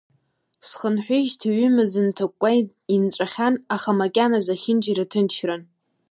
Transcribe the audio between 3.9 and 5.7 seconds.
макьана зехьынџьара ҭынчран.